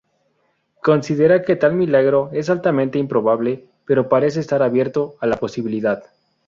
[0.81, 6.03] Considera que tal milagro es altamente improbable, pero parece estar abierto a la posibilidad.